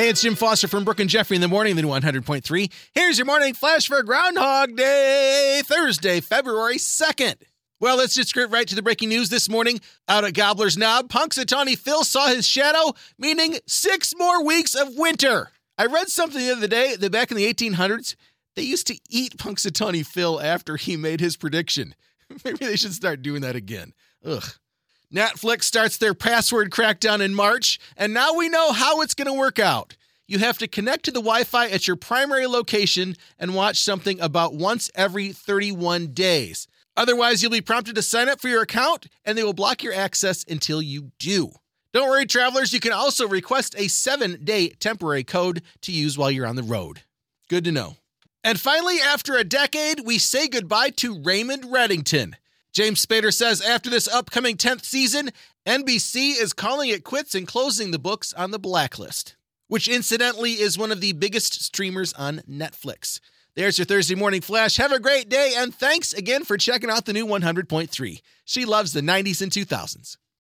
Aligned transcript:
Hey, 0.00 0.08
it's 0.08 0.22
Jim 0.22 0.34
Foster 0.34 0.66
from 0.66 0.84
Brooke 0.84 1.00
and 1.00 1.10
Jeffrey 1.10 1.34
in 1.34 1.42
the 1.42 1.46
morning, 1.46 1.76
the 1.76 1.82
new 1.82 1.88
100.3. 1.88 2.72
Here's 2.94 3.18
your 3.18 3.26
morning 3.26 3.52
flash 3.52 3.86
for 3.86 4.02
Groundhog 4.02 4.74
Day, 4.74 5.60
Thursday, 5.62 6.22
February 6.22 6.76
2nd. 6.76 7.34
Well, 7.80 7.98
let's 7.98 8.14
just 8.14 8.32
get 8.32 8.48
right 8.48 8.66
to 8.66 8.74
the 8.74 8.80
breaking 8.80 9.10
news 9.10 9.28
this 9.28 9.50
morning. 9.50 9.78
Out 10.08 10.24
at 10.24 10.32
Gobbler's 10.32 10.78
Knob, 10.78 11.10
Punxsutawney 11.10 11.76
Phil 11.76 12.02
saw 12.02 12.28
his 12.28 12.48
shadow, 12.48 12.94
meaning 13.18 13.58
six 13.66 14.14
more 14.16 14.42
weeks 14.42 14.74
of 14.74 14.96
winter. 14.96 15.50
I 15.76 15.84
read 15.84 16.08
something 16.08 16.40
the 16.40 16.52
other 16.52 16.66
day 16.66 16.96
that 16.96 17.12
back 17.12 17.30
in 17.30 17.36
the 17.36 17.52
1800s, 17.52 18.16
they 18.56 18.62
used 18.62 18.86
to 18.86 18.98
eat 19.10 19.36
Punxsutawney 19.36 20.06
Phil 20.06 20.40
after 20.40 20.78
he 20.78 20.96
made 20.96 21.20
his 21.20 21.36
prediction. 21.36 21.94
Maybe 22.42 22.64
they 22.64 22.76
should 22.76 22.94
start 22.94 23.20
doing 23.20 23.42
that 23.42 23.54
again. 23.54 23.92
Ugh. 24.24 24.44
Netflix 25.14 25.64
starts 25.64 25.96
their 25.96 26.14
password 26.14 26.70
crackdown 26.70 27.20
in 27.20 27.34
March, 27.34 27.80
and 27.96 28.14
now 28.14 28.32
we 28.34 28.48
know 28.48 28.72
how 28.72 29.00
it's 29.00 29.14
going 29.14 29.26
to 29.26 29.32
work 29.32 29.58
out. 29.58 29.96
You 30.28 30.38
have 30.38 30.58
to 30.58 30.68
connect 30.68 31.04
to 31.06 31.10
the 31.10 31.18
Wi 31.18 31.42
Fi 31.42 31.68
at 31.68 31.88
your 31.88 31.96
primary 31.96 32.46
location 32.46 33.16
and 33.36 33.54
watch 33.54 33.80
something 33.80 34.20
about 34.20 34.54
once 34.54 34.88
every 34.94 35.32
31 35.32 36.08
days. 36.08 36.68
Otherwise, 36.96 37.42
you'll 37.42 37.50
be 37.50 37.60
prompted 37.60 37.96
to 37.96 38.02
sign 38.02 38.28
up 38.28 38.40
for 38.40 38.48
your 38.48 38.62
account, 38.62 39.06
and 39.24 39.36
they 39.36 39.42
will 39.42 39.52
block 39.52 39.82
your 39.82 39.92
access 39.92 40.44
until 40.48 40.80
you 40.80 41.10
do. 41.18 41.50
Don't 41.92 42.08
worry, 42.08 42.26
travelers, 42.26 42.72
you 42.72 42.78
can 42.78 42.92
also 42.92 43.26
request 43.26 43.74
a 43.76 43.88
seven 43.88 44.44
day 44.44 44.68
temporary 44.68 45.24
code 45.24 45.62
to 45.82 45.90
use 45.90 46.16
while 46.16 46.30
you're 46.30 46.46
on 46.46 46.54
the 46.54 46.62
road. 46.62 47.02
Good 47.48 47.64
to 47.64 47.72
know. 47.72 47.96
And 48.44 48.60
finally, 48.60 49.00
after 49.00 49.34
a 49.34 49.42
decade, 49.42 50.00
we 50.06 50.18
say 50.18 50.46
goodbye 50.46 50.90
to 50.90 51.20
Raymond 51.20 51.64
Reddington. 51.64 52.34
James 52.72 53.04
Spader 53.04 53.32
says 53.32 53.60
after 53.60 53.90
this 53.90 54.06
upcoming 54.06 54.56
10th 54.56 54.84
season, 54.84 55.30
NBC 55.66 56.40
is 56.40 56.52
calling 56.52 56.90
it 56.90 57.04
quits 57.04 57.34
and 57.34 57.46
closing 57.46 57.90
the 57.90 57.98
books 57.98 58.32
on 58.32 58.52
the 58.52 58.58
blacklist, 58.58 59.34
which 59.66 59.88
incidentally 59.88 60.52
is 60.52 60.78
one 60.78 60.92
of 60.92 61.00
the 61.00 61.12
biggest 61.12 61.62
streamers 61.64 62.12
on 62.12 62.42
Netflix. 62.48 63.18
There's 63.56 63.78
your 63.78 63.86
Thursday 63.86 64.14
morning 64.14 64.40
flash. 64.40 64.76
Have 64.76 64.92
a 64.92 65.00
great 65.00 65.28
day, 65.28 65.54
and 65.56 65.74
thanks 65.74 66.12
again 66.12 66.44
for 66.44 66.56
checking 66.56 66.90
out 66.90 67.06
the 67.06 67.12
new 67.12 67.26
100.3. 67.26 68.20
She 68.44 68.64
loves 68.64 68.92
the 68.92 69.00
90s 69.00 69.42
and 69.42 69.50
2000s. 69.50 70.16